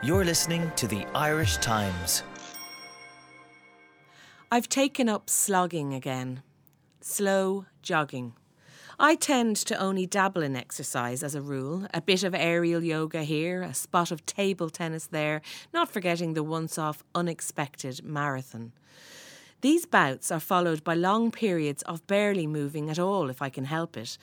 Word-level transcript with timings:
You're 0.00 0.24
listening 0.24 0.70
to 0.76 0.86
the 0.86 1.04
Irish 1.12 1.56
Times. 1.56 2.22
I've 4.48 4.68
taken 4.68 5.08
up 5.08 5.28
slogging 5.28 5.92
again. 5.92 6.44
Slow 7.00 7.66
jogging. 7.82 8.34
I 9.00 9.16
tend 9.16 9.56
to 9.56 9.76
only 9.76 10.06
dabble 10.06 10.44
in 10.44 10.54
exercise 10.54 11.24
as 11.24 11.34
a 11.34 11.42
rule, 11.42 11.88
a 11.92 12.00
bit 12.00 12.22
of 12.22 12.32
aerial 12.32 12.84
yoga 12.84 13.24
here, 13.24 13.62
a 13.62 13.74
spot 13.74 14.12
of 14.12 14.24
table 14.24 14.70
tennis 14.70 15.08
there, 15.08 15.42
not 15.74 15.90
forgetting 15.90 16.34
the 16.34 16.44
once 16.44 16.78
off 16.78 17.02
unexpected 17.12 18.04
marathon. 18.04 18.70
These 19.62 19.84
bouts 19.84 20.30
are 20.30 20.38
followed 20.38 20.84
by 20.84 20.94
long 20.94 21.32
periods 21.32 21.82
of 21.82 22.06
barely 22.06 22.46
moving 22.46 22.88
at 22.88 23.00
all 23.00 23.30
if 23.30 23.42
I 23.42 23.48
can 23.48 23.64
help 23.64 23.96
it, 23.96 24.16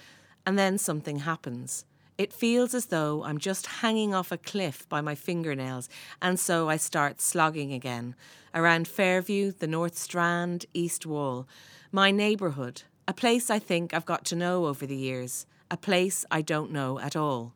and 0.46 0.58
then 0.58 0.78
something 0.78 1.20
happens. 1.20 1.84
It 2.18 2.32
feels 2.32 2.74
as 2.74 2.86
though 2.86 3.26
I'm 3.26 3.38
just 3.38 3.66
hanging 3.68 4.14
off 4.14 4.32
a 4.32 4.38
cliff 4.38 4.88
by 4.88 5.02
my 5.02 5.16
fingernails, 5.16 5.90
and 6.22 6.40
so 6.40 6.70
I 6.70 6.78
start 6.78 7.20
slogging 7.20 7.74
again 7.74 8.16
around 8.54 8.88
Fairview, 8.88 9.52
the 9.52 9.68
North 9.68 9.98
Strand, 9.98 10.66
East 10.74 11.06
Wall, 11.06 11.46
my 11.92 12.12
neighbourhood, 12.12 12.84
a 13.06 13.14
place 13.14 13.50
I 13.50 13.60
think 13.60 13.94
I've 13.94 14.06
got 14.06 14.24
to 14.26 14.36
know 14.36 14.66
over 14.66 14.86
the 14.86 14.96
years, 14.96 15.46
a 15.70 15.76
place 15.76 16.24
I 16.32 16.42
don't 16.42 16.72
know 16.72 17.00
at 17.00 17.18
all. 17.18 17.54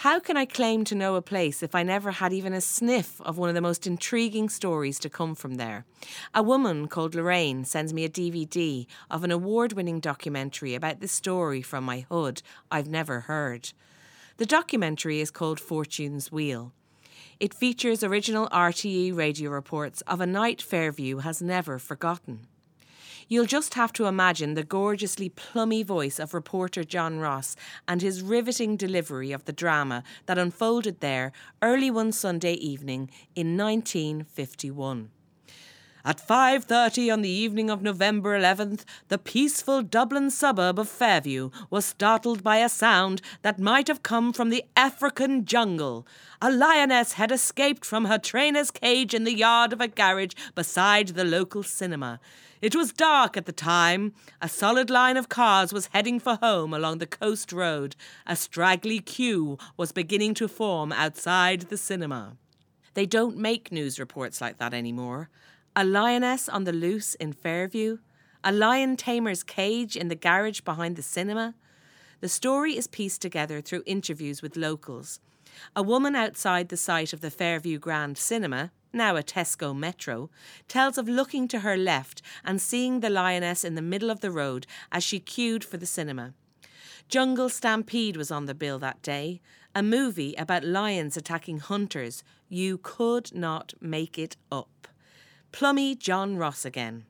How 0.00 0.20
can 0.20 0.36
I 0.36 0.44
claim 0.44 0.84
to 0.84 0.94
know 0.94 1.14
a 1.14 1.22
place 1.22 1.62
if 1.62 1.74
I 1.74 1.82
never 1.82 2.10
had 2.10 2.30
even 2.30 2.52
a 2.52 2.60
sniff 2.60 3.18
of 3.22 3.38
one 3.38 3.48
of 3.48 3.54
the 3.54 3.62
most 3.62 3.86
intriguing 3.86 4.50
stories 4.50 4.98
to 4.98 5.08
come 5.08 5.34
from 5.34 5.54
there? 5.54 5.86
A 6.34 6.42
woman 6.42 6.86
called 6.86 7.14
Lorraine 7.14 7.64
sends 7.64 7.94
me 7.94 8.04
a 8.04 8.10
DVD 8.10 8.86
of 9.10 9.24
an 9.24 9.30
award 9.30 9.72
winning 9.72 10.00
documentary 10.00 10.74
about 10.74 11.00
this 11.00 11.12
story 11.12 11.62
from 11.62 11.84
my 11.84 12.04
hood 12.10 12.42
I've 12.70 12.88
never 12.88 13.20
heard. 13.20 13.72
The 14.36 14.44
documentary 14.44 15.20
is 15.20 15.30
called 15.30 15.58
Fortune's 15.58 16.30
Wheel. 16.30 16.74
It 17.40 17.54
features 17.54 18.04
original 18.04 18.50
RTE 18.50 19.16
radio 19.16 19.50
reports 19.50 20.02
of 20.02 20.20
a 20.20 20.26
night 20.26 20.60
Fairview 20.60 21.18
has 21.18 21.40
never 21.40 21.78
forgotten. 21.78 22.46
You'll 23.28 23.46
just 23.46 23.74
have 23.74 23.92
to 23.94 24.06
imagine 24.06 24.54
the 24.54 24.62
gorgeously 24.62 25.28
plummy 25.28 25.82
voice 25.82 26.20
of 26.20 26.32
reporter 26.32 26.84
John 26.84 27.18
Ross 27.18 27.56
and 27.88 28.00
his 28.00 28.22
riveting 28.22 28.76
delivery 28.76 29.32
of 29.32 29.46
the 29.46 29.52
drama 29.52 30.04
that 30.26 30.38
unfolded 30.38 31.00
there 31.00 31.32
early 31.60 31.90
one 31.90 32.12
Sunday 32.12 32.54
evening 32.54 33.10
in 33.34 33.56
1951. 33.56 35.10
At 36.08 36.24
5:30 36.24 37.10
on 37.12 37.22
the 37.22 37.28
evening 37.28 37.68
of 37.68 37.82
November 37.82 38.38
11th, 38.38 38.84
the 39.08 39.18
peaceful 39.18 39.82
Dublin 39.82 40.30
suburb 40.30 40.78
of 40.78 40.88
Fairview 40.88 41.50
was 41.68 41.84
startled 41.84 42.44
by 42.44 42.58
a 42.58 42.68
sound 42.68 43.20
that 43.42 43.58
might 43.58 43.88
have 43.88 44.04
come 44.04 44.32
from 44.32 44.50
the 44.50 44.64
African 44.76 45.44
jungle. 45.44 46.06
A 46.40 46.48
lioness 46.48 47.14
had 47.14 47.32
escaped 47.32 47.84
from 47.84 48.04
her 48.04 48.18
trainer's 48.18 48.70
cage 48.70 49.14
in 49.14 49.24
the 49.24 49.34
yard 49.34 49.72
of 49.72 49.80
a 49.80 49.88
garage 49.88 50.34
beside 50.54 51.08
the 51.08 51.24
local 51.24 51.64
cinema. 51.64 52.20
It 52.62 52.76
was 52.76 52.92
dark 52.92 53.36
at 53.36 53.46
the 53.46 53.50
time. 53.50 54.14
A 54.40 54.48
solid 54.48 54.90
line 54.90 55.16
of 55.16 55.28
cars 55.28 55.72
was 55.72 55.88
heading 55.88 56.20
for 56.20 56.36
home 56.36 56.72
along 56.72 56.98
the 56.98 57.08
coast 57.08 57.52
road. 57.52 57.96
A 58.28 58.36
straggly 58.36 59.00
queue 59.00 59.58
was 59.76 59.90
beginning 59.90 60.34
to 60.34 60.46
form 60.46 60.92
outside 60.92 61.62
the 61.62 61.76
cinema. 61.76 62.36
They 62.94 63.06
don't 63.06 63.36
make 63.36 63.72
news 63.72 63.98
reports 63.98 64.40
like 64.40 64.58
that 64.58 64.72
anymore. 64.72 65.30
A 65.78 65.84
lioness 65.84 66.48
on 66.48 66.64
the 66.64 66.72
loose 66.72 67.14
in 67.16 67.34
Fairview, 67.34 67.98
a 68.42 68.50
lion 68.50 68.96
tamer's 68.96 69.42
cage 69.42 69.94
in 69.94 70.08
the 70.08 70.14
garage 70.14 70.60
behind 70.62 70.96
the 70.96 71.02
cinema. 71.02 71.54
The 72.20 72.30
story 72.30 72.78
is 72.78 72.86
pieced 72.86 73.20
together 73.20 73.60
through 73.60 73.82
interviews 73.84 74.40
with 74.40 74.56
locals. 74.56 75.20
A 75.74 75.82
woman 75.82 76.16
outside 76.16 76.70
the 76.70 76.78
site 76.78 77.12
of 77.12 77.20
the 77.20 77.30
Fairview 77.30 77.78
Grand 77.78 78.16
Cinema, 78.16 78.72
now 78.90 79.16
a 79.16 79.22
Tesco 79.22 79.76
Metro, 79.76 80.30
tells 80.66 80.96
of 80.96 81.10
looking 81.10 81.46
to 81.48 81.58
her 81.58 81.76
left 81.76 82.22
and 82.42 82.58
seeing 82.58 83.00
the 83.00 83.10
lioness 83.10 83.62
in 83.62 83.74
the 83.74 83.82
middle 83.82 84.10
of 84.10 84.20
the 84.20 84.30
road 84.30 84.66
as 84.90 85.04
she 85.04 85.20
queued 85.20 85.62
for 85.62 85.76
the 85.76 85.84
cinema. 85.84 86.32
Jungle 87.10 87.50
Stampede 87.50 88.16
was 88.16 88.30
on 88.30 88.46
the 88.46 88.54
bill 88.54 88.78
that 88.78 89.02
day, 89.02 89.42
a 89.74 89.82
movie 89.82 90.34
about 90.36 90.64
lions 90.64 91.18
attacking 91.18 91.58
hunters. 91.58 92.24
You 92.48 92.78
could 92.78 93.34
not 93.34 93.74
make 93.78 94.18
it 94.18 94.38
up. 94.50 94.88
Plummy 95.52 95.94
John 95.94 96.36
Ross 96.36 96.64
again. 96.64 97.04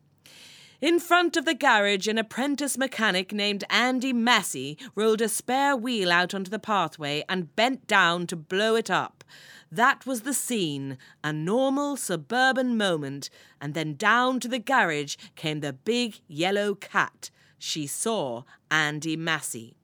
In 0.81 1.01
front 1.01 1.39
of 1.39 1.47
the 1.47 1.55
garage, 1.55 2.07
an 2.07 2.19
apprentice 2.19 2.77
mechanic 2.77 3.33
named 3.33 3.65
Andy 3.71 4.13
Massey 4.13 4.77
rolled 4.95 5.23
a 5.23 5.29
spare 5.29 5.75
wheel 5.75 6.13
out 6.13 6.35
onto 6.35 6.51
the 6.51 6.59
pathway 6.59 7.25
and 7.31 7.57
bent 7.57 7.87
down 7.87 8.27
to 8.27 8.37
blow 8.37 8.77
it 8.77 8.91
up. 8.91 9.25
That 9.73 10.05
was 10.05 10.21
the 10.21 10.35
scene, 10.35 10.99
a 11.25 11.33
normal 11.33 11.97
suburban 11.97 12.77
moment, 12.77 13.31
and 13.59 13.73
then 13.73 13.95
down 13.95 14.39
to 14.41 14.49
the 14.49 14.59
garage 14.59 15.17
came 15.35 15.61
the 15.61 15.73
big 15.73 16.21
yellow 16.29 16.75
cat. 16.75 17.31
She 17.59 17.87
saw 17.87 18.43
Andy 18.71 19.17
Massey. 19.17 19.77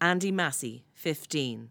Andy 0.00 0.32
Massey, 0.32 0.84
15. 0.94 1.70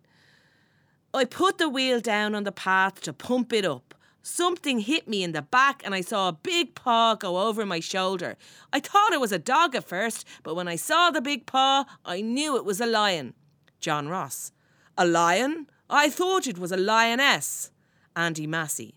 I 1.15 1.25
put 1.25 1.57
the 1.57 1.67
wheel 1.67 1.99
down 1.99 2.35
on 2.35 2.43
the 2.43 2.51
path 2.51 3.01
to 3.01 3.11
pump 3.11 3.53
it 3.53 3.65
up. 3.65 3.94
Something 4.27 4.79
hit 4.79 5.07
me 5.07 5.21
in 5.21 5.33
the 5.33 5.43
back 5.43 5.83
and 5.85 5.93
I 5.93 6.01
saw 6.01 6.29
a 6.29 6.33
big 6.33 6.73
paw 6.73 7.13
go 7.13 7.47
over 7.47 7.63
my 7.63 7.79
shoulder. 7.79 8.37
I 8.73 8.79
thought 8.79 9.13
it 9.13 9.19
was 9.19 9.31
a 9.31 9.37
dog 9.37 9.75
at 9.75 9.87
first, 9.87 10.25
but 10.41 10.55
when 10.55 10.67
I 10.67 10.77
saw 10.77 11.11
the 11.11 11.21
big 11.21 11.45
paw, 11.45 11.85
I 12.03 12.21
knew 12.21 12.57
it 12.57 12.65
was 12.65 12.81
a 12.81 12.87
lion. 12.87 13.35
John 13.79 14.09
Ross. 14.09 14.51
A 14.97 15.05
lion? 15.05 15.67
I 15.91 16.09
thought 16.09 16.47
it 16.47 16.57
was 16.57 16.71
a 16.71 16.77
lioness. 16.77 17.69
Andy 18.15 18.47
Massey. 18.47 18.95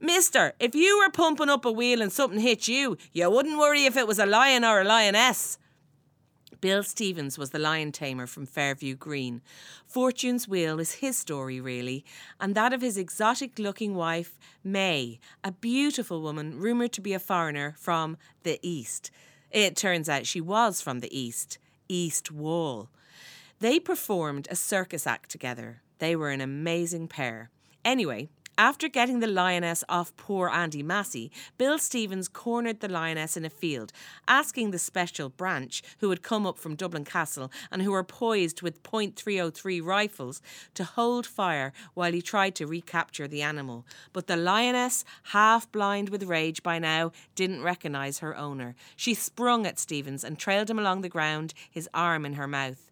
Mister, 0.00 0.54
if 0.58 0.74
you 0.74 0.98
were 0.98 1.10
pumping 1.10 1.50
up 1.50 1.66
a 1.66 1.70
wheel 1.70 2.00
and 2.00 2.10
something 2.10 2.40
hit 2.40 2.66
you, 2.66 2.96
you 3.12 3.28
wouldn't 3.30 3.58
worry 3.58 3.84
if 3.84 3.98
it 3.98 4.06
was 4.06 4.18
a 4.18 4.24
lion 4.24 4.64
or 4.64 4.80
a 4.80 4.84
lioness. 4.84 5.58
Bill 6.60 6.82
Stevens 6.82 7.38
was 7.38 7.50
the 7.50 7.58
lion 7.58 7.90
tamer 7.90 8.26
from 8.26 8.44
Fairview 8.44 8.94
Green. 8.94 9.40
Fortune's 9.86 10.46
Wheel 10.46 10.78
is 10.78 10.94
his 10.94 11.16
story, 11.16 11.60
really, 11.60 12.04
and 12.38 12.54
that 12.54 12.74
of 12.74 12.82
his 12.82 12.98
exotic 12.98 13.58
looking 13.58 13.94
wife, 13.94 14.38
May, 14.62 15.20
a 15.42 15.52
beautiful 15.52 16.20
woman 16.20 16.58
rumoured 16.58 16.92
to 16.92 17.00
be 17.00 17.14
a 17.14 17.18
foreigner 17.18 17.74
from 17.78 18.18
the 18.42 18.58
East. 18.62 19.10
It 19.50 19.74
turns 19.74 20.08
out 20.08 20.26
she 20.26 20.40
was 20.40 20.82
from 20.82 21.00
the 21.00 21.18
East, 21.18 21.58
East 21.88 22.30
Wall. 22.30 22.90
They 23.60 23.80
performed 23.80 24.46
a 24.50 24.56
circus 24.56 25.06
act 25.06 25.30
together. 25.30 25.82
They 25.98 26.14
were 26.14 26.30
an 26.30 26.40
amazing 26.40 27.08
pair. 27.08 27.50
Anyway, 27.84 28.28
after 28.60 28.88
getting 28.88 29.20
the 29.20 29.26
lioness 29.26 29.82
off 29.88 30.14
poor 30.18 30.50
Andy 30.50 30.82
Massey, 30.82 31.32
Bill 31.56 31.78
Stevens 31.78 32.28
cornered 32.28 32.80
the 32.80 32.90
lioness 32.90 33.34
in 33.34 33.46
a 33.46 33.48
field, 33.48 33.90
asking 34.28 34.70
the 34.70 34.78
special 34.78 35.30
branch, 35.30 35.82
who 36.00 36.10
had 36.10 36.22
come 36.22 36.46
up 36.46 36.58
from 36.58 36.74
Dublin 36.74 37.06
Castle 37.06 37.50
and 37.70 37.80
who 37.80 37.90
were 37.90 38.04
poised 38.04 38.60
with 38.60 38.82
.303 38.82 39.82
rifles, 39.82 40.42
to 40.74 40.84
hold 40.84 41.26
fire 41.26 41.72
while 41.94 42.12
he 42.12 42.20
tried 42.20 42.54
to 42.56 42.66
recapture 42.66 43.26
the 43.26 43.40
animal. 43.40 43.86
But 44.12 44.26
the 44.26 44.36
lioness, 44.36 45.06
half 45.32 45.72
blind 45.72 46.10
with 46.10 46.24
rage 46.24 46.62
by 46.62 46.78
now, 46.78 47.12
didn't 47.34 47.62
recognise 47.62 48.18
her 48.18 48.36
owner. 48.36 48.74
She 48.94 49.14
sprung 49.14 49.66
at 49.66 49.78
Stevens 49.78 50.22
and 50.22 50.38
trailed 50.38 50.68
him 50.68 50.78
along 50.78 51.00
the 51.00 51.08
ground, 51.08 51.54
his 51.70 51.88
arm 51.94 52.26
in 52.26 52.34
her 52.34 52.46
mouth. 52.46 52.90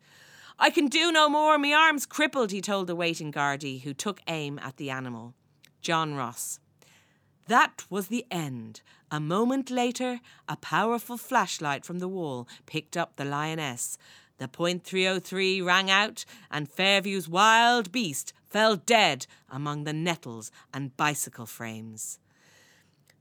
I 0.58 0.70
can 0.70 0.86
do 0.86 1.12
no 1.12 1.28
more, 1.28 1.58
my 1.58 1.74
arm's 1.74 2.06
crippled, 2.06 2.52
he 2.52 2.62
told 2.62 2.86
the 2.86 2.96
waiting 2.96 3.30
Gardaí, 3.30 3.82
who 3.82 3.92
took 3.92 4.22
aim 4.28 4.58
at 4.60 4.78
the 4.78 4.88
animal. 4.88 5.34
John 5.88 6.12
Ross. 6.12 6.60
That 7.46 7.84
was 7.88 8.08
the 8.08 8.26
end. 8.30 8.82
A 9.10 9.18
moment 9.18 9.70
later, 9.70 10.20
a 10.46 10.54
powerful 10.54 11.16
flashlight 11.16 11.86
from 11.86 11.98
the 11.98 12.08
wall 12.08 12.46
picked 12.66 12.94
up 12.94 13.16
the 13.16 13.24
lioness. 13.24 13.96
The 14.36 14.48
.303 14.48 15.64
rang 15.64 15.90
out, 15.90 16.26
and 16.50 16.68
Fairview's 16.68 17.26
wild 17.26 17.90
beast 17.90 18.34
fell 18.50 18.76
dead 18.76 19.26
among 19.48 19.84
the 19.84 19.94
nettles 19.94 20.52
and 20.74 20.94
bicycle 20.94 21.46
frames. 21.46 22.18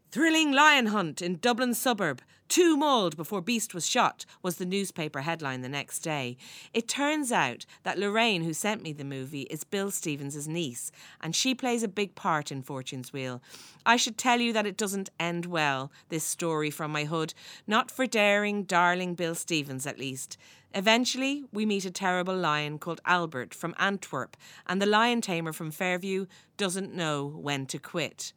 Thrilling 0.10 0.54
lion 0.54 0.86
hunt 0.86 1.22
in 1.22 1.36
Dublin 1.36 1.74
suburb. 1.74 2.22
Two 2.48 2.78
mauled 2.78 3.18
before 3.18 3.42
beast 3.42 3.74
was 3.74 3.86
shot 3.86 4.26
was 4.42 4.56
the 4.56 4.66
newspaper 4.66 5.20
headline 5.20 5.62
the 5.62 5.68
next 5.68 6.00
day. 6.00 6.38
It 6.74 6.88
turns 6.88 7.30
out 7.30 7.66
that 7.84 8.00
Lorraine, 8.00 8.46
who 8.46 8.54
sent 8.54 8.82
me 8.82 8.94
the 8.94 9.04
movie, 9.04 9.42
is 9.42 9.66
Bill 9.66 9.92
Stevens' 9.92 10.48
niece, 10.48 10.94
and 11.20 11.36
she 11.36 11.54
plays 11.54 11.84
a 11.84 11.90
big 11.90 12.16
part 12.16 12.54
in 12.54 12.62
Fortune's 12.62 13.12
Wheel. 13.12 13.42
I 13.86 13.98
should 13.98 14.18
tell 14.18 14.40
you 14.40 14.54
that 14.54 14.66
it 14.66 14.78
doesn't 14.78 15.10
end 15.20 15.46
well, 15.46 15.92
this 16.08 16.24
story 16.24 16.72
from 16.72 16.90
my 16.90 17.04
hood. 17.04 17.34
Not 17.68 17.92
for 17.92 18.08
daring, 18.08 18.64
darling 18.64 19.14
Bill 19.14 19.36
Stevens, 19.36 19.86
at 19.86 20.00
least. 20.00 20.38
Eventually, 20.74 21.44
we 21.52 21.66
meet 21.66 21.84
a 21.84 21.92
terrible 21.92 22.36
lion 22.36 22.80
called 22.80 23.02
Albert 23.06 23.54
from 23.54 23.76
Antwerp, 23.78 24.38
and 24.68 24.82
the 24.82 24.86
lion 24.86 25.20
tamer 25.20 25.52
from 25.52 25.70
Fairview 25.70 26.28
doesn't 26.56 26.96
know 26.96 27.26
when 27.28 27.66
to 27.66 27.78
quit. 27.78 28.32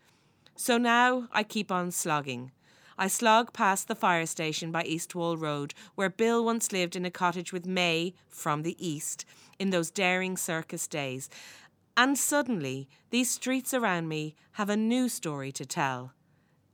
So 0.63 0.77
now 0.77 1.27
I 1.33 1.43
keep 1.43 1.73
on 1.73 1.91
slogging. 1.91 2.53
I 2.99 3.09
slog 3.09 3.55
past 3.55 3.89
the 3.89 3.95
fire 3.95 4.27
station 4.27 4.71
by 4.71 4.83
East 4.83 5.15
Wall 5.15 5.39
Road, 5.39 5.73
where 5.95 6.11
Bill 6.11 6.45
once 6.45 6.71
lived 6.71 6.95
in 6.95 7.07
a 7.07 7.11
cottage 7.11 7.51
with 7.51 7.65
May 7.65 8.13
from 8.29 8.63
the 8.63 8.77
East 8.79 9.25
in 9.59 9.71
those 9.71 9.91
daring 9.91 10.37
circus 10.37 10.87
days. 10.87 11.31
And 11.97 12.19
suddenly, 12.19 12.91
these 13.09 13.31
streets 13.31 13.73
around 13.73 14.09
me 14.09 14.35
have 14.53 14.69
a 14.69 14.77
new 14.77 15.09
story 15.09 15.51
to 15.51 15.65
tell. 15.65 16.13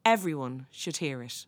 Everyone 0.05 0.67
should 0.73 0.97
hear 0.97 1.23
it. 1.23 1.47